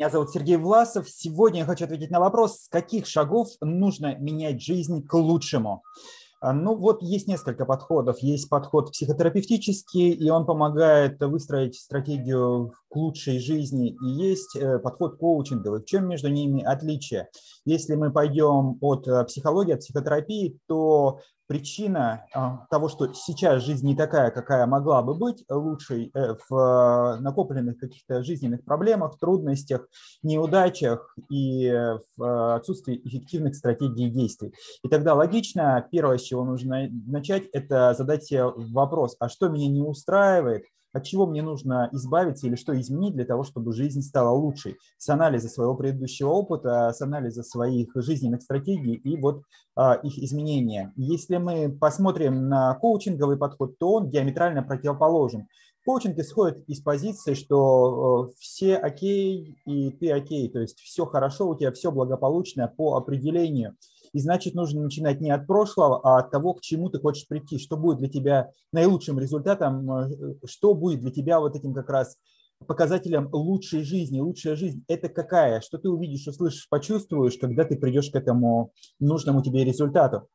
[0.00, 1.10] Меня зовут Сергей Власов.
[1.10, 5.82] Сегодня я хочу ответить на вопрос, с каких шагов нужно менять жизнь к лучшему.
[6.40, 8.18] А, ну вот есть несколько подходов.
[8.20, 13.90] Есть подход психотерапевтический, и он помогает выстроить стратегию к лучшей жизни.
[14.02, 15.82] И есть э, подход коучинговый.
[15.82, 17.28] В чем между ними отличие?
[17.66, 23.84] Если мы пойдем от э, психологии, от психотерапии, то причина а, того, что сейчас жизнь
[23.84, 29.88] не такая, какая могла бы быть лучшей э, в накопленных каких-то жизненных проблемах, трудностях,
[30.22, 31.68] неудачах и
[32.16, 34.54] в отсутствии эффективных стратегий действий.
[34.84, 39.66] И тогда логично, первое, с чего нужно начать, это задать себе вопрос, а что меня
[39.66, 40.62] не устраивает,
[40.92, 45.08] от чего мне нужно избавиться или что изменить для того, чтобы жизнь стала лучшей, с
[45.08, 49.42] анализа своего предыдущего опыта, с анализа своих жизненных стратегий и вот
[49.76, 50.92] а, их изменения.
[50.96, 55.46] Если мы посмотрим на коучинговый подход, то он диаметрально противоположен.
[55.84, 61.48] Коучинг исходит из позиции, что э, все окей и ты окей, то есть все хорошо,
[61.48, 63.76] у тебя все благополучно по определению.
[64.12, 67.58] И значит, нужно начинать не от прошлого, а от того, к чему ты хочешь прийти,
[67.58, 72.18] что будет для тебя наилучшим результатом, э, что будет для тебя вот этим как раз
[72.66, 74.20] показателем лучшей жизни.
[74.20, 75.60] Лучшая жизнь– это какая?
[75.60, 80.28] Что ты увидишь, услышишь, почувствуешь, когда ты придешь к этому нужному тебе результату.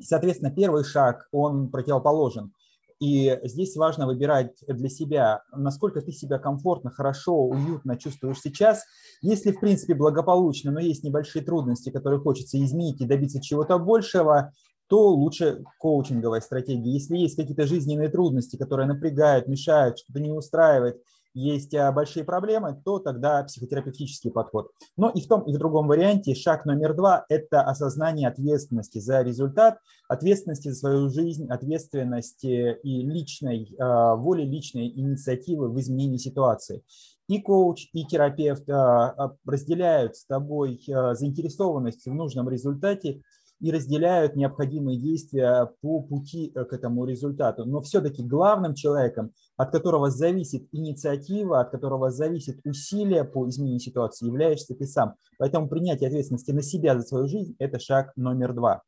[0.00, 2.52] Соответственно, первый шаг, он противоположен.
[3.00, 8.84] И здесь важно выбирать для себя, насколько ты себя комфортно, хорошо, уютно чувствуешь сейчас.
[9.22, 14.52] Если, в принципе, благополучно, но есть небольшие трудности, которые хочется изменить и добиться чего-то большего,
[14.86, 16.92] то лучше коучинговая стратегия.
[16.92, 21.00] Если есть какие-то жизненные трудности, которые напрягают, мешают, что-то не устраивает,
[21.34, 24.70] есть а, большие проблемы, то тогда психотерапевтический подход.
[24.96, 29.22] Но и в том, и в другом варианте шаг номер два– это осознание ответственности за
[29.22, 29.78] результат,
[30.08, 36.82] ответственности за свою жизнь, ответственности и личной а, воли, личной инициативы в изменении ситуации.
[37.28, 43.22] И коуч, и терапевт а, разделяют с тобой заинтересованность в нужном результате
[43.60, 47.66] и разделяют необходимые действия по пути э, к этому результату.
[47.66, 54.26] Но все-таки главным человеком, от которого зависит инициатива, от которого зависит усилие по изменению ситуации,
[54.26, 55.14] являешься ты сам.
[55.38, 58.82] Поэтому принятие ответственности на себя за свою жизнь– это шаг номер два.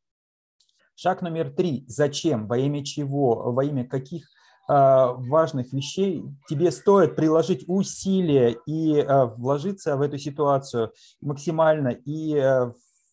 [0.94, 1.84] Шаг номер три.
[1.88, 2.46] Зачем?
[2.46, 3.52] Во имя чего?
[3.52, 10.16] Во имя каких э, важных вещей тебе стоит приложить усилия и э, вложиться в эту
[10.16, 12.34] ситуацию максимально и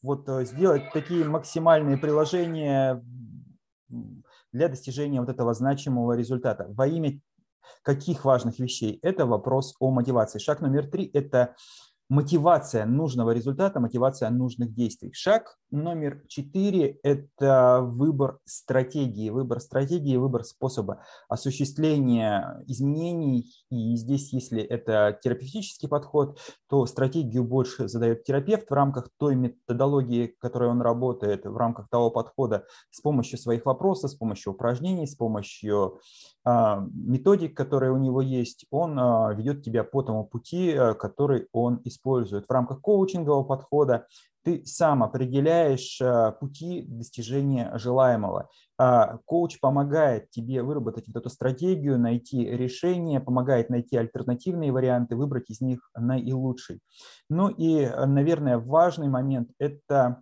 [0.02, 3.04] вот э, сделать такие максимальные приложения
[4.52, 6.66] для достижения вот этого значимого результата.
[6.70, 7.20] Во имя
[7.84, 9.00] каких важных вещей?
[9.02, 10.40] Это вопрос о мотивации.
[10.40, 11.56] Шаг номер три– это
[12.10, 15.14] мотивация нужного результата, мотивация нужных действий.
[15.14, 19.30] Шаг номер четыре– это выбор стратегии.
[19.30, 23.54] Выбор стратегии, выбор способа осуществления изменений.
[23.70, 30.36] И здесь, если это терапевтический подход, то стратегию больше задает терапевт в рамках той методологии,
[30.40, 35.16] которой он работает, в рамках того подхода с помощью своих вопросов, с помощью упражнений, с
[35.16, 36.00] помощью
[36.44, 41.48] а, методик, которые у него есть, он а, ведет тебя по тому пути, а, который
[41.52, 41.99] он использует.
[42.04, 44.08] В рамках коучингового подхода
[44.44, 46.02] ты сам определяешь
[46.40, 48.50] пути достижения желаемого.
[49.26, 55.60] Коуч помогает тебе выработать вот эту стратегию, найти решение, помогает найти альтернативные варианты, выбрать из
[55.60, 56.80] них наилучший.
[57.30, 60.18] Ну и, наверное, важный момент– это а,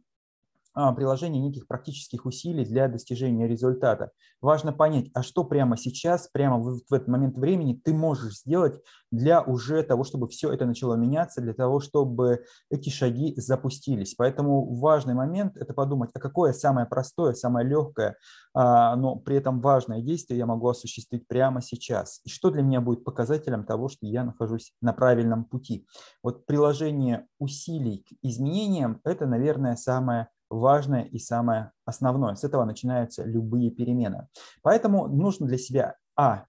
[0.95, 4.11] приложение неких практических усилий для достижения результата.
[4.41, 8.79] Важно понять, а что прямо сейчас, прямо в, в этот момент времени ты можешь сделать
[9.11, 14.13] для уже того, чтобы все это начало меняться, для того, чтобы эти шаги запустились.
[14.15, 18.17] Поэтому важный момент– это подумать, а какое самое простое, самое легкое,
[18.53, 22.21] а, но при этом важное действие я могу осуществить прямо сейчас.
[22.25, 25.87] И что для меня будет показателем того, что я нахожусь на правильном пути.
[26.21, 32.35] Вот приложение усилий к изменениям– это, наверное, самое важное и самое основное.
[32.35, 34.27] С этого начинаются любые перемены.
[34.61, 36.45] Поэтому нужно для себя, а,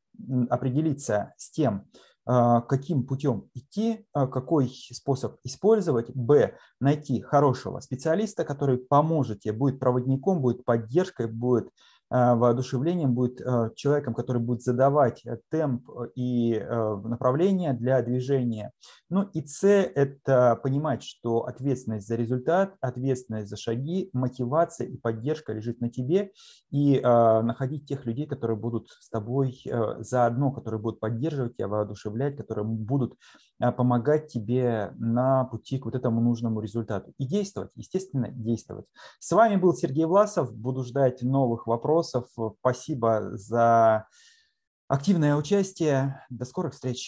[0.50, 1.86] определиться с тем,
[2.26, 9.54] а, каким путем идти, а, какой способ использовать, б, найти хорошего специалиста, который поможет тебе,
[9.54, 11.70] будет проводником, будет поддержкой, будет
[12.10, 16.58] воодушевлением будет э, человеком, который будет задавать э, темп и
[17.04, 18.72] направление для движения.
[19.10, 25.52] Ну и С– это понимать, что ответственность за результат, ответственность за шаги, мотивация и поддержка
[25.52, 26.32] лежит на тебе,
[26.70, 29.62] и находить тех людей, которые будут с тобой
[29.98, 33.14] заодно, которые будут поддерживать тебя, воодушевлять, которые будут
[33.58, 37.12] помогать тебе на пути к вот этому нужному результату.
[37.18, 38.86] И действовать, естественно, действовать.
[39.18, 40.54] С вами был Сергей Власов.
[40.54, 42.28] Буду ждать новых вопросов вопросов.
[42.60, 44.06] Спасибо за
[44.88, 46.24] активное участие.
[46.30, 47.06] До скорых встреч.